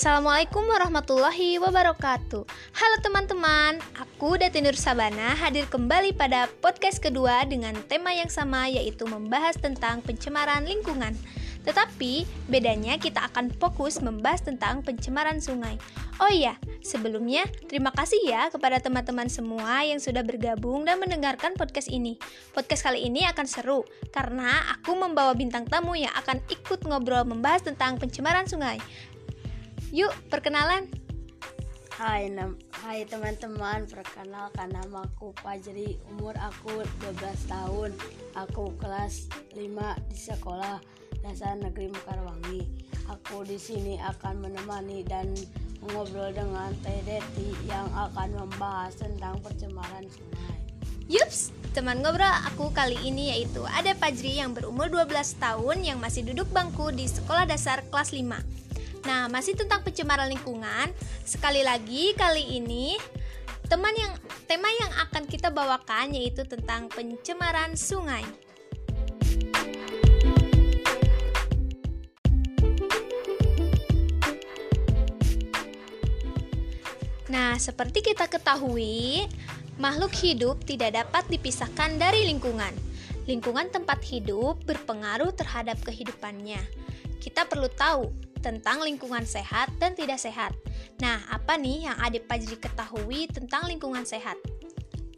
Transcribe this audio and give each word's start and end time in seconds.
Assalamualaikum 0.00 0.64
warahmatullahi 0.64 1.60
wabarakatuh. 1.60 2.48
Halo 2.48 2.96
teman-teman, 3.04 3.84
aku 4.00 4.40
Dati 4.40 4.64
Nur 4.64 4.72
Sabana 4.72 5.36
hadir 5.36 5.68
kembali 5.68 6.16
pada 6.16 6.48
podcast 6.64 7.04
kedua 7.04 7.44
dengan 7.44 7.76
tema 7.84 8.08
yang 8.08 8.32
sama 8.32 8.64
yaitu 8.64 9.04
membahas 9.04 9.60
tentang 9.60 10.00
pencemaran 10.00 10.64
lingkungan. 10.64 11.12
Tetapi 11.68 12.24
bedanya 12.48 12.96
kita 12.96 13.28
akan 13.28 13.52
fokus 13.60 14.00
membahas 14.00 14.40
tentang 14.40 14.80
pencemaran 14.80 15.36
sungai. 15.36 15.76
Oh 16.16 16.32
iya, 16.32 16.56
sebelumnya 16.80 17.44
terima 17.68 17.92
kasih 17.92 18.24
ya 18.24 18.48
kepada 18.48 18.80
teman-teman 18.80 19.28
semua 19.28 19.84
yang 19.84 20.00
sudah 20.00 20.24
bergabung 20.24 20.88
dan 20.88 20.96
mendengarkan 20.96 21.52
podcast 21.60 21.92
ini. 21.92 22.16
Podcast 22.56 22.88
kali 22.88 23.04
ini 23.04 23.28
akan 23.28 23.44
seru 23.44 23.84
karena 24.16 24.64
aku 24.80 24.96
membawa 24.96 25.36
bintang 25.36 25.68
tamu 25.68 25.92
yang 25.92 26.12
akan 26.16 26.40
ikut 26.48 26.88
ngobrol 26.88 27.28
membahas 27.28 27.68
tentang 27.68 28.00
pencemaran 28.00 28.48
sungai 28.48 28.80
Yuk, 29.90 30.14
perkenalan. 30.30 30.86
Hai, 31.98 32.30
hai 32.86 33.02
teman-teman, 33.10 33.90
perkenalkan 33.90 34.70
nama 34.70 35.02
aku 35.02 35.34
Fajri, 35.42 35.98
umur 36.14 36.30
aku 36.38 36.86
12 37.02 37.18
tahun. 37.50 37.90
Aku 38.38 38.70
kelas 38.78 39.26
5 39.50 39.58
di 40.06 40.14
sekolah 40.14 40.78
Dasar 41.26 41.58
Negeri 41.58 41.90
Mekarwangi. 41.90 42.70
Aku 43.10 43.42
di 43.42 43.58
sini 43.58 43.98
akan 43.98 44.46
menemani 44.46 45.02
dan 45.02 45.34
mengobrol 45.82 46.30
dengan 46.30 46.70
Teh 46.86 47.02
Deti 47.02 47.50
yang 47.66 47.90
akan 47.90 48.46
membahas 48.46 48.94
tentang 48.94 49.42
pencemaran 49.42 50.06
sungai. 50.06 50.58
Yups, 51.10 51.50
teman 51.74 51.98
ngobrol 51.98 52.30
aku 52.46 52.70
kali 52.70 52.94
ini 53.02 53.34
yaitu 53.34 53.66
ada 53.66 53.90
Fajri 53.98 54.38
yang 54.38 54.54
berumur 54.54 54.86
12 54.86 55.10
tahun 55.42 55.82
yang 55.82 55.98
masih 55.98 56.22
duduk 56.30 56.46
bangku 56.54 56.94
di 56.94 57.10
sekolah 57.10 57.42
dasar 57.42 57.82
kelas 57.90 58.14
5. 58.14 58.69
Nah, 59.04 59.32
masih 59.32 59.56
tentang 59.56 59.80
pencemaran 59.80 60.28
lingkungan. 60.28 60.92
Sekali 61.24 61.64
lagi 61.64 62.12
kali 62.12 62.60
ini 62.60 63.00
teman 63.70 63.94
yang 63.94 64.12
tema 64.50 64.66
yang 64.66 64.92
akan 65.08 65.24
kita 65.30 65.48
bawakan 65.48 66.10
yaitu 66.10 66.42
tentang 66.42 66.90
pencemaran 66.90 67.78
sungai. 67.78 68.26
Nah, 77.30 77.54
seperti 77.62 78.02
kita 78.02 78.26
ketahui, 78.26 79.22
makhluk 79.78 80.10
hidup 80.18 80.66
tidak 80.66 80.98
dapat 80.98 81.22
dipisahkan 81.30 81.94
dari 81.94 82.26
lingkungan. 82.26 82.74
Lingkungan 83.30 83.70
tempat 83.70 84.02
hidup 84.02 84.58
berpengaruh 84.66 85.30
terhadap 85.38 85.78
kehidupannya. 85.86 86.58
Kita 87.22 87.46
perlu 87.46 87.70
tahu 87.70 88.29
tentang 88.40 88.80
lingkungan 88.84 89.24
sehat 89.24 89.70
dan 89.76 89.92
tidak 89.92 90.20
sehat. 90.20 90.56
Nah, 91.00 91.20
apa 91.28 91.56
nih 91.60 91.88
yang 91.88 91.96
Adik 92.00 92.28
Pajri 92.28 92.56
ketahui 92.56 93.28
tentang 93.28 93.68
lingkungan 93.68 94.04
sehat? 94.04 94.36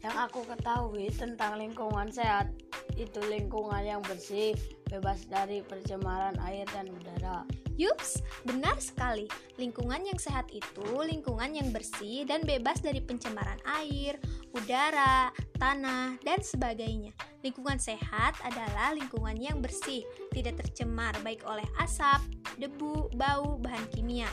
Yang 0.03 0.15
aku 0.19 0.43
ketahui 0.43 1.07
tentang 1.15 1.55
lingkungan 1.55 2.11
sehat 2.11 2.51
itu 2.99 3.23
lingkungan 3.23 3.79
yang 3.79 4.03
bersih, 4.03 4.51
bebas 4.91 5.23
dari 5.31 5.63
pencemaran 5.63 6.35
air 6.43 6.67
dan 6.75 6.91
udara. 6.91 7.47
Yups, 7.73 8.21
benar 8.45 8.77
sekali. 8.77 9.25
Lingkungan 9.57 10.05
yang 10.05 10.19
sehat 10.21 10.51
itu 10.53 10.85
lingkungan 11.01 11.57
yang 11.57 11.73
bersih 11.73 12.21
dan 12.27 12.45
bebas 12.45 12.85
dari 12.85 13.01
pencemaran 13.01 13.57
air, 13.65 14.19
udara, 14.53 15.33
tanah, 15.57 16.21
dan 16.21 16.39
sebagainya. 16.39 17.11
Lingkungan 17.41 17.81
sehat 17.81 18.37
adalah 18.45 18.93
lingkungan 18.93 19.35
yang 19.35 19.59
bersih, 19.59 20.05
tidak 20.31 20.61
tercemar 20.63 21.17
baik 21.25 21.41
oleh 21.49 21.65
asap, 21.81 22.21
debu, 22.61 23.09
bau, 23.17 23.57
bahan 23.59 23.83
kimia. 23.91 24.29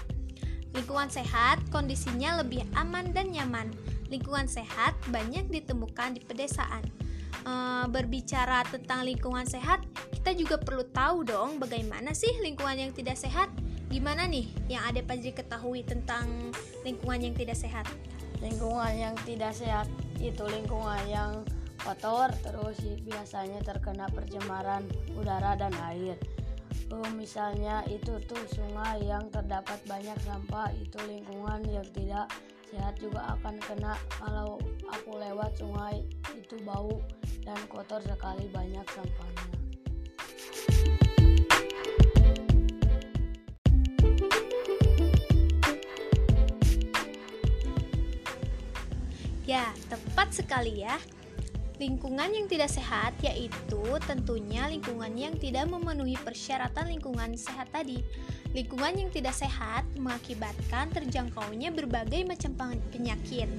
Lingkungan 0.71 1.11
sehat 1.11 1.59
kondisinya 1.75 2.39
lebih 2.45 2.63
aman 2.79 3.11
dan 3.11 3.35
nyaman. 3.35 3.73
Lingkungan 4.07 4.47
sehat 4.47 4.95
banyak 5.11 5.51
ditemukan 5.51 6.15
di 6.15 6.23
pedesaan 6.23 6.83
e, 7.43 7.53
berbicara 7.91 8.63
tentang 8.69 9.03
lingkungan 9.07 9.47
sehat, 9.47 9.83
kita 10.15 10.35
juga 10.37 10.57
perlu 10.61 10.87
tahu 10.91 11.27
dong 11.27 11.59
bagaimana 11.59 12.15
sih 12.15 12.39
lingkungan 12.39 12.77
yang 12.79 12.93
tidak 12.95 13.19
sehat. 13.19 13.51
Gimana 13.91 14.31
nih 14.31 14.47
yang 14.71 14.87
ada 14.87 15.03
Pajri 15.03 15.35
ketahui 15.35 15.83
tentang 15.83 16.55
lingkungan 16.87 17.19
yang 17.19 17.35
tidak 17.35 17.59
sehat? 17.59 17.91
Lingkungan 18.39 18.95
yang 18.95 19.15
tidak 19.27 19.51
sehat 19.51 19.91
itu 20.21 20.45
lingkungan 20.45 21.01
yang 21.09 21.33
kotor 21.81 22.29
terus 22.45 22.77
biasanya 23.09 23.65
terkena 23.65 24.05
pencemaran 24.13 24.85
udara 25.17 25.57
dan 25.57 25.73
air. 25.89 26.21
Oh, 26.91 27.07
misalnya 27.15 27.87
itu 27.87 28.19
tuh 28.27 28.45
sungai 28.51 29.07
yang 29.07 29.31
terdapat 29.31 29.79
banyak 29.87 30.19
sampah 30.27 30.69
itu 30.77 30.99
lingkungan 31.07 31.63
yang 31.71 31.87
tidak 31.95 32.29
sehat 32.71 32.95
juga 33.03 33.35
akan 33.39 33.59
kena 33.63 33.95
kalau 34.11 34.59
aku 34.91 35.19
lewat 35.19 35.55
sungai 35.59 36.07
itu 36.35 36.59
bau 36.63 37.03
dan 37.43 37.59
kotor 37.67 38.03
sekali 38.03 38.47
banyak 38.51 38.87
sampahnya. 38.91 39.70
Ya, 49.51 49.75
tepat 49.91 50.31
sekali 50.31 50.87
ya. 50.87 50.95
Lingkungan 51.83 52.31
yang 52.31 52.47
tidak 52.47 52.71
sehat 52.71 53.19
yaitu 53.19 53.83
tentunya 54.07 54.71
lingkungan 54.71 55.11
yang 55.19 55.35
tidak 55.35 55.67
memenuhi 55.67 56.15
persyaratan 56.23 56.87
lingkungan 56.87 57.35
sehat 57.35 57.67
tadi. 57.75 57.99
Lingkungan 58.55 58.95
yang 58.95 59.11
tidak 59.11 59.35
sehat 59.35 59.83
mengakibatkan 59.99 60.95
terjangkaunya 60.95 61.75
berbagai 61.75 62.31
macam 62.31 62.79
penyakit, 62.95 63.51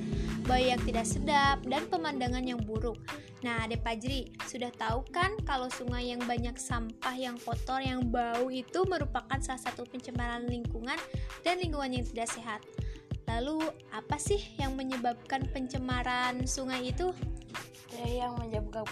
baik 0.47 0.67
yang 0.71 0.81
tidak 0.87 1.05
sedap 1.11 1.59
dan 1.67 1.83
pemandangan 1.91 2.47
yang 2.47 2.63
buruk. 2.63 2.95
Nah, 3.43 3.67
Ade 3.67 3.75
Pajri, 3.75 4.31
sudah 4.47 4.71
tahu 4.71 5.03
kan 5.11 5.35
kalau 5.43 5.67
sungai 5.67 6.15
yang 6.15 6.23
banyak 6.23 6.55
sampah 6.55 7.19
yang 7.19 7.35
kotor 7.35 7.83
yang 7.83 8.07
bau 8.07 8.47
itu 8.47 8.87
merupakan 8.87 9.43
salah 9.43 9.59
satu 9.59 9.83
pencemaran 9.91 10.47
lingkungan 10.47 10.95
dan 11.43 11.59
lingkungan 11.59 11.99
yang 11.99 12.07
tidak 12.07 12.31
sehat. 12.31 12.63
Lalu, 13.31 13.63
apa 13.95 14.19
sih 14.19 14.43
yang 14.59 14.75
menyebabkan 14.75 15.47
pencemaran 15.55 16.43
sungai 16.43 16.91
itu? 16.91 17.15
yang 18.01 18.33
menyebabkan 18.39 18.87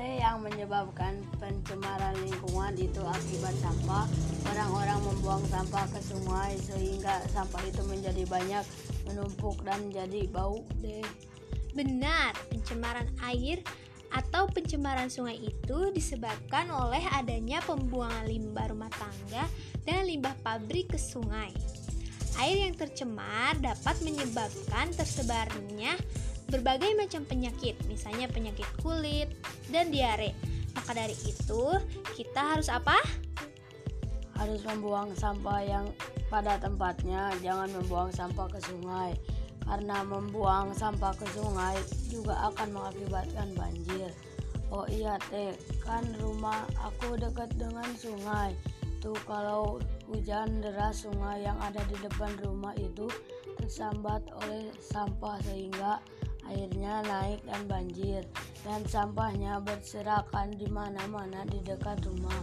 yang 0.00 0.42
menyebabkan 0.42 1.22
pencemaran 1.38 2.12
lingkungan 2.20 2.74
itu 2.76 3.00
akibat 3.00 3.54
sampah. 3.62 4.04
Orang-orang 4.50 5.00
membuang 5.06 5.44
sampah 5.48 5.86
ke 5.88 6.00
sungai 6.02 6.58
sehingga 6.58 7.22
sampah 7.30 7.62
itu 7.64 7.80
menjadi 7.86 8.26
banyak 8.28 8.64
menumpuk 9.08 9.62
dan 9.64 9.80
jadi 9.88 10.28
bau 10.28 10.60
deh. 10.82 11.06
Benar, 11.72 12.34
pencemaran 12.50 13.08
air 13.24 13.62
atau 14.14 14.46
pencemaran 14.46 15.10
sungai 15.10 15.40
itu 15.42 15.90
disebabkan 15.90 16.70
oleh 16.70 17.02
adanya 17.14 17.58
pembuangan 17.64 18.26
limbah 18.28 18.70
rumah 18.70 18.92
tangga 18.94 19.46
dan 19.82 20.06
limbah 20.06 20.34
pabrik 20.42 20.92
ke 20.92 20.98
sungai. 20.98 21.50
Air 22.42 22.66
yang 22.66 22.74
tercemar 22.74 23.54
dapat 23.62 23.96
menyebabkan 24.02 24.90
tersebarnya 24.94 25.94
berbagai 26.50 26.92
macam 26.98 27.22
penyakit, 27.24 27.78
misalnya 27.86 28.26
penyakit 28.28 28.66
kulit 28.82 29.30
dan 29.70 29.94
diare. 29.94 30.34
Maka 30.74 30.92
dari 30.92 31.14
itu, 31.24 31.64
kita 32.18 32.58
harus 32.58 32.66
apa? 32.66 32.98
Harus 34.34 34.60
membuang 34.66 35.14
sampah 35.14 35.62
yang 35.62 35.86
pada 36.26 36.58
tempatnya, 36.58 37.30
jangan 37.38 37.70
membuang 37.70 38.10
sampah 38.10 38.50
ke 38.50 38.58
sungai. 38.66 39.14
Karena 39.64 40.04
membuang 40.04 40.76
sampah 40.76 41.16
ke 41.16 41.24
sungai 41.32 41.78
juga 42.12 42.36
akan 42.52 42.74
mengakibatkan 42.74 43.48
banjir. 43.56 44.12
Oh 44.68 44.84
iya 44.90 45.16
teh, 45.30 45.54
kan 45.86 46.04
rumah 46.20 46.66
aku 46.82 47.16
dekat 47.16 47.48
dengan 47.56 47.86
sungai. 47.96 48.52
Tuh 49.00 49.16
kalau 49.24 49.80
hujan 50.08 50.60
deras 50.60 51.04
sungai 51.04 51.44
yang 51.44 51.56
ada 51.60 51.80
di 51.88 51.96
depan 52.00 52.32
rumah 52.44 52.76
itu 52.76 53.08
tersambat 53.60 54.20
oleh 54.44 54.68
sampah 54.80 55.40
sehingga 55.46 56.02
airnya 56.50 57.00
naik 57.08 57.40
dan 57.48 57.62
banjir 57.64 58.22
dan 58.64 58.84
sampahnya 58.84 59.60
berserakan 59.64 60.52
di 60.56 60.68
mana-mana 60.68 61.44
di 61.48 61.60
dekat 61.64 62.04
rumah. 62.04 62.40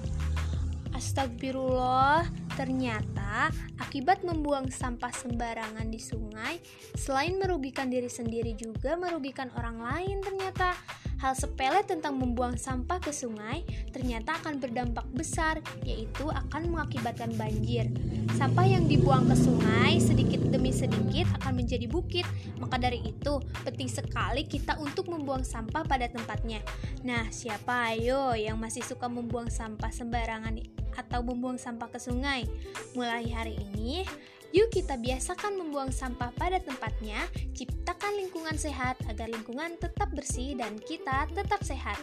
Astagfirullah, 0.92 2.28
ternyata 2.56 3.51
akibat 3.80 4.24
membuang 4.24 4.69
sampah 4.69 5.12
sembarangan 5.12 5.88
di 5.88 6.00
sungai, 6.00 6.59
selain 6.95 7.39
merugikan 7.39 7.88
diri 7.92 8.12
sendiri 8.12 8.56
juga 8.56 8.95
merugikan 9.00 9.51
orang 9.57 9.81
lain 9.81 10.18
ternyata. 10.24 10.75
Hal 11.21 11.38
sepele 11.38 11.86
tentang 11.86 12.18
membuang 12.18 12.57
sampah 12.57 12.98
ke 12.98 13.13
sungai 13.13 13.62
ternyata 13.94 14.42
akan 14.42 14.57
berdampak 14.57 15.06
besar, 15.13 15.62
yaitu 15.86 16.25
akan 16.25 16.74
mengakibatkan 16.74 17.38
banjir. 17.38 17.94
Sampah 18.42 18.65
yang 18.65 18.89
dibuang 18.89 19.30
ke 19.30 19.38
sungai 19.38 20.01
sedikit 20.01 20.42
demi 20.50 20.74
sedikit 20.74 21.30
akan 21.38 21.62
menjadi 21.62 21.86
bukit. 21.86 22.25
Maka 22.57 22.81
dari 22.81 23.06
itu, 23.06 23.38
penting 23.62 23.86
sekali 23.86 24.50
kita 24.50 24.81
untuk 24.81 25.13
membuang 25.13 25.45
sampah 25.45 25.86
pada 25.86 26.09
tempatnya. 26.09 26.65
Nah, 27.06 27.30
siapa 27.30 27.94
ayo 27.94 28.33
yang 28.33 28.57
masih 28.57 28.81
suka 28.81 29.06
membuang 29.06 29.53
sampah 29.53 29.94
sembarangan 29.94 30.57
atau 30.97 31.23
membuang 31.23 31.59
sampah 31.59 31.89
ke 31.91 31.99
sungai. 31.99 32.47
Mulai 32.95 33.29
hari 33.31 33.55
ini, 33.71 34.03
yuk 34.51 34.71
kita 34.73 34.99
biasakan 34.99 35.59
membuang 35.59 35.91
sampah 35.93 36.31
pada 36.35 36.59
tempatnya, 36.59 37.23
ciptakan 37.55 38.17
lingkungan 38.19 38.55
sehat 38.59 38.99
agar 39.07 39.31
lingkungan 39.31 39.79
tetap 39.79 40.11
bersih 40.11 40.55
dan 40.59 40.75
kita 40.81 41.27
tetap 41.31 41.63
sehat. 41.63 41.99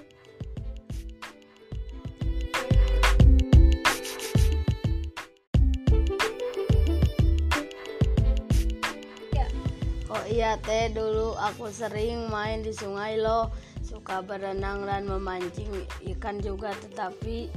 Oh 10.09 10.25
iya 10.25 10.57
teh 10.65 10.89
dulu 10.89 11.37
aku 11.37 11.69
sering 11.69 12.33
main 12.33 12.65
di 12.65 12.73
sungai 12.73 13.21
loh 13.21 13.53
Suka 13.85 14.25
berenang 14.25 14.89
dan 14.89 15.05
memancing 15.05 15.69
ikan 16.17 16.41
juga 16.41 16.73
Tetapi 16.73 17.53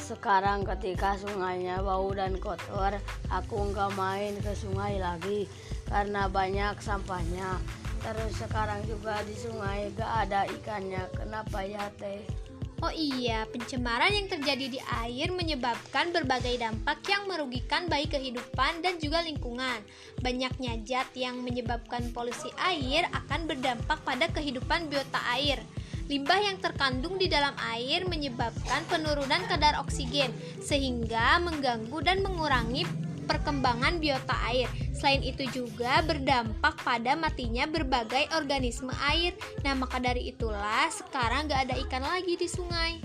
sekarang 0.00 0.64
ketika 0.64 1.14
sungainya 1.20 1.84
bau 1.84 2.10
dan 2.16 2.40
kotor 2.40 2.96
Aku 3.28 3.70
nggak 3.70 3.92
main 3.94 4.34
ke 4.40 4.52
sungai 4.56 4.96
lagi 4.96 5.44
Karena 5.86 6.26
banyak 6.26 6.80
sampahnya 6.80 7.60
Terus 8.00 8.32
sekarang 8.40 8.80
juga 8.88 9.20
di 9.28 9.36
sungai 9.36 9.92
gak 9.92 10.12
ada 10.24 10.48
ikannya 10.48 11.04
Kenapa 11.12 11.60
ya 11.60 11.84
teh? 12.00 12.24
Oh 12.80 12.88
iya, 12.96 13.44
pencemaran 13.52 14.08
yang 14.08 14.24
terjadi 14.24 14.66
di 14.72 14.80
air 15.04 15.28
menyebabkan 15.36 16.16
berbagai 16.16 16.56
dampak 16.56 17.04
yang 17.12 17.28
merugikan 17.28 17.84
baik 17.92 18.16
kehidupan 18.16 18.80
dan 18.80 18.96
juga 18.96 19.20
lingkungan. 19.20 19.84
Banyaknya 20.24 20.80
zat 20.88 21.12
yang 21.12 21.44
menyebabkan 21.44 22.08
polusi 22.16 22.48
air 22.56 23.04
akan 23.12 23.44
berdampak 23.44 24.00
pada 24.00 24.32
kehidupan 24.32 24.88
biota 24.88 25.20
air. 25.36 25.60
Limbah 26.10 26.42
yang 26.42 26.58
terkandung 26.58 27.22
di 27.22 27.30
dalam 27.30 27.54
air 27.70 28.02
menyebabkan 28.02 28.82
penurunan 28.90 29.46
kadar 29.46 29.78
oksigen, 29.78 30.34
sehingga 30.58 31.38
mengganggu 31.38 32.02
dan 32.02 32.18
mengurangi 32.26 32.82
perkembangan 33.30 34.02
biota 34.02 34.34
air. 34.50 34.66
Selain 34.90 35.22
itu 35.22 35.46
juga 35.54 36.02
berdampak 36.02 36.82
pada 36.82 37.14
matinya 37.14 37.62
berbagai 37.70 38.26
organisme 38.34 38.90
air. 39.06 39.38
Nah, 39.62 39.78
maka 39.78 40.02
dari 40.02 40.34
itulah 40.34 40.90
sekarang 40.90 41.46
gak 41.46 41.70
ada 41.70 41.78
ikan 41.86 42.02
lagi 42.02 42.34
di 42.34 42.50
sungai. 42.50 42.98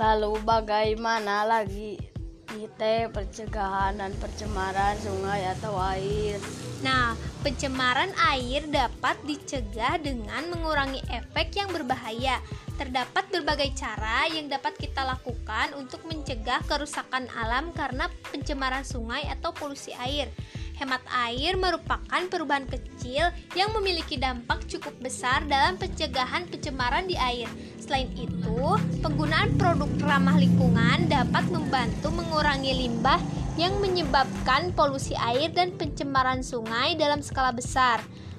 Lalu 0.00 0.40
bagaimana 0.48 1.44
lagi 1.44 2.17
kita 2.48 3.12
pencegahan 3.12 4.00
dan 4.00 4.12
pencemaran 4.16 4.96
sungai 5.04 5.52
atau 5.58 5.76
air? 5.76 6.40
Nah, 6.80 7.12
pencemaran 7.44 8.10
air 8.32 8.64
dapat 8.72 9.20
dicegah 9.28 10.00
dengan 10.00 10.48
mengurangi 10.48 11.04
efek 11.12 11.54
yang 11.58 11.68
berbahaya 11.70 12.40
Terdapat 12.78 13.26
berbagai 13.34 13.74
cara 13.74 14.30
yang 14.30 14.46
dapat 14.46 14.78
kita 14.78 15.02
lakukan 15.02 15.74
untuk 15.74 15.98
mencegah 16.06 16.62
kerusakan 16.62 17.26
alam 17.34 17.74
karena 17.74 18.06
pencemaran 18.30 18.86
sungai 18.86 19.26
atau 19.26 19.50
polusi 19.50 19.90
air. 19.98 20.30
Hemat 20.78 21.02
air 21.10 21.58
merupakan 21.58 22.22
perubahan 22.30 22.62
kecil 22.70 23.34
yang 23.58 23.74
memiliki 23.74 24.14
dampak 24.14 24.62
cukup 24.70 24.94
besar 25.02 25.42
dalam 25.50 25.74
pencegahan 25.74 26.46
pencemaran 26.46 27.10
di 27.10 27.18
air. 27.18 27.50
Selain 27.82 28.06
itu, 28.14 28.78
penggunaan 29.02 29.58
produk 29.58 29.90
ramah 30.06 30.38
lingkungan 30.38 31.10
dapat 31.10 31.50
membantu 31.50 32.14
mengurangi 32.14 32.86
limbah 32.86 33.18
yang 33.58 33.74
menyebabkan 33.82 34.70
polusi 34.78 35.18
air 35.18 35.50
dan 35.50 35.74
pencemaran 35.74 36.46
sungai 36.46 36.94
dalam 36.94 37.26
skala 37.26 37.50
besar. 37.50 37.98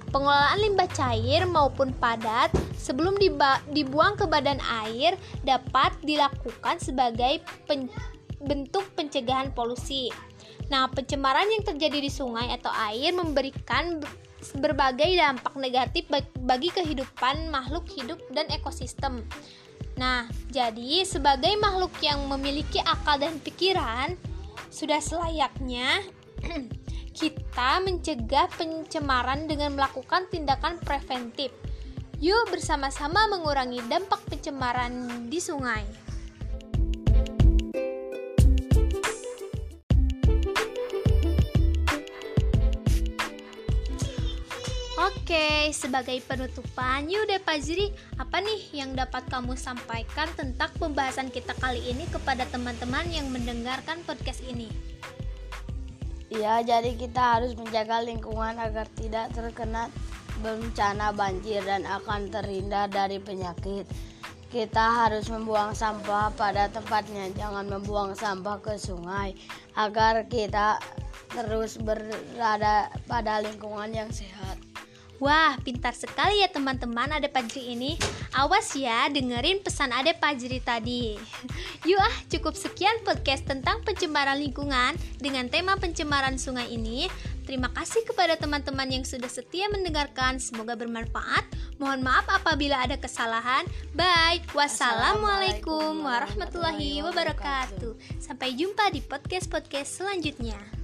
Pengelolaan 0.09 0.63
limbah 0.63 0.87
cair 0.95 1.43
maupun 1.43 1.91
padat 1.91 2.55
sebelum 2.79 3.19
dibuang 3.67 4.15
ke 4.15 4.23
badan 4.25 4.63
air 4.87 5.19
dapat 5.43 5.91
dilakukan 6.07 6.79
sebagai 6.79 7.43
pen 7.67 7.91
bentuk 8.39 8.87
pencegahan 8.95 9.51
polusi. 9.51 10.07
Nah, 10.69 10.85
pencemaran 10.89 11.49
yang 11.49 11.65
terjadi 11.65 11.97
di 11.97 12.11
sungai 12.13 12.53
atau 12.53 12.69
air 12.69 13.09
memberikan 13.13 13.97
berbagai 14.55 15.09
dampak 15.19 15.53
negatif 15.59 16.07
bagi 16.39 16.69
kehidupan 16.71 17.51
makhluk 17.51 17.89
hidup 17.91 18.21
dan 18.31 18.47
ekosistem. 18.53 19.25
Nah, 19.99 20.29
jadi 20.47 21.03
sebagai 21.03 21.51
makhluk 21.59 21.91
yang 21.99 22.23
memiliki 22.29 22.79
akal 22.79 23.19
dan 23.19 23.35
pikiran, 23.43 24.15
sudah 24.71 25.01
selayaknya 25.03 26.05
kita 27.19 27.83
mencegah 27.83 28.47
pencemaran 28.55 29.49
dengan 29.49 29.75
melakukan 29.75 30.29
tindakan 30.31 30.79
preventif. 30.79 31.51
Yuk 32.19 32.51
bersama-sama 32.51 33.27
mengurangi 33.31 33.83
dampak 33.91 34.23
pencemaran 34.27 35.27
di 35.27 35.39
sungai. 35.39 36.08
Oke, 45.29 45.69
sebagai 45.77 46.17
penutupan, 46.25 47.05
yuk 47.05 47.29
deh 47.29 47.37
Ziri, 47.61 47.93
apa 48.17 48.41
nih 48.41 48.73
yang 48.73 48.97
dapat 48.97 49.29
kamu 49.29 49.53
sampaikan 49.53 50.25
tentang 50.33 50.73
pembahasan 50.81 51.29
kita 51.29 51.53
kali 51.61 51.85
ini 51.85 52.09
kepada 52.09 52.49
teman-teman 52.49 53.05
yang 53.13 53.29
mendengarkan 53.29 54.01
podcast 54.09 54.41
ini? 54.41 54.73
Ya, 56.33 56.65
jadi 56.65 56.97
kita 56.97 57.21
harus 57.37 57.53
menjaga 57.53 58.01
lingkungan 58.01 58.57
agar 58.57 58.89
tidak 58.97 59.29
terkena 59.37 59.93
bencana 60.41 61.13
banjir 61.13 61.61
dan 61.61 61.85
akan 61.85 62.33
terhindar 62.33 62.89
dari 62.89 63.21
penyakit. 63.21 63.85
Kita 64.49 65.05
harus 65.05 65.29
membuang 65.29 65.77
sampah 65.77 66.33
pada 66.33 66.73
tempatnya, 66.73 67.29
jangan 67.37 67.69
membuang 67.69 68.17
sampah 68.17 68.57
ke 68.65 68.81
sungai 68.81 69.37
agar 69.77 70.25
kita 70.25 70.81
terus 71.37 71.77
berada 71.77 72.89
pada 73.05 73.45
lingkungan 73.45 73.93
yang 73.93 74.09
sehat. 74.09 74.68
Wah, 75.19 75.59
pintar 75.67 75.91
sekali 75.91 76.39
ya 76.39 76.47
teman-teman 76.47 77.11
ada 77.11 77.27
Pajri 77.27 77.75
ini. 77.75 77.99
Awas 78.31 78.71
ya, 78.71 79.11
dengerin 79.11 79.59
pesan 79.59 79.91
ada 79.91 80.15
Pajri 80.15 80.63
tadi. 80.63 81.19
Yuk 81.89 81.99
ah, 81.99 82.15
cukup 82.31 82.55
sekian 82.55 83.03
podcast 83.03 83.43
tentang 83.43 83.83
pencemaran 83.83 84.39
lingkungan 84.39 84.95
dengan 85.19 85.51
tema 85.51 85.75
pencemaran 85.75 86.39
sungai 86.39 86.71
ini. 86.71 87.11
Terima 87.43 87.67
kasih 87.73 88.05
kepada 88.05 88.39
teman-teman 88.39 88.87
yang 88.87 89.03
sudah 89.03 89.27
setia 89.27 89.67
mendengarkan. 89.67 90.39
Semoga 90.39 90.79
bermanfaat. 90.79 91.43
Mohon 91.81 92.05
maaf 92.05 92.29
apabila 92.29 92.79
ada 92.79 92.95
kesalahan. 92.95 93.65
Bye. 93.97 94.45
Wassalamualaikum 94.55 95.99
warahmatullahi 95.99 97.01
wabarakatuh. 97.03 98.21
Sampai 98.21 98.53
jumpa 98.53 98.93
di 98.93 99.01
podcast-podcast 99.01 99.99
selanjutnya. 99.99 100.78